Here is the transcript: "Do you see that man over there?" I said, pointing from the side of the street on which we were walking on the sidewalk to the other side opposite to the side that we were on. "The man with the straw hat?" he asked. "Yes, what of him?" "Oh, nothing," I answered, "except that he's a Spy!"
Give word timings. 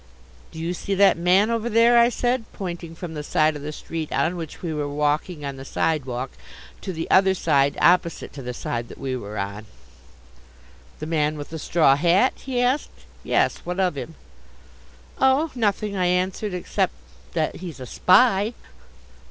"Do 0.51 0.57
you 0.57 0.73
see 0.73 0.95
that 0.95 1.15
man 1.15 1.51
over 1.51 1.69
there?" 1.69 1.95
I 1.99 2.09
said, 2.09 2.45
pointing 2.53 2.95
from 2.95 3.13
the 3.13 3.21
side 3.21 3.55
of 3.55 3.61
the 3.61 3.71
street 3.71 4.11
on 4.11 4.35
which 4.35 4.63
we 4.63 4.73
were 4.73 4.87
walking 4.89 5.45
on 5.45 5.57
the 5.57 5.63
sidewalk 5.63 6.31
to 6.81 6.91
the 6.91 7.07
other 7.11 7.35
side 7.35 7.77
opposite 7.79 8.33
to 8.33 8.41
the 8.41 8.51
side 8.51 8.87
that 8.89 8.97
we 8.97 9.15
were 9.15 9.37
on. 9.37 9.67
"The 10.97 11.05
man 11.05 11.37
with 11.37 11.51
the 11.51 11.59
straw 11.59 11.95
hat?" 11.95 12.33
he 12.37 12.59
asked. 12.63 12.89
"Yes, 13.23 13.59
what 13.63 13.79
of 13.79 13.93
him?" 13.93 14.15
"Oh, 15.19 15.51
nothing," 15.53 15.95
I 15.95 16.07
answered, 16.07 16.55
"except 16.55 16.93
that 17.33 17.57
he's 17.57 17.79
a 17.79 17.85
Spy!" 17.85 18.55